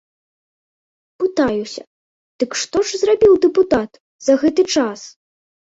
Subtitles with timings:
[1.23, 1.83] Пытаюся,
[2.45, 3.91] дык што ж зрабіў дэпутат
[4.31, 4.99] за гэты час?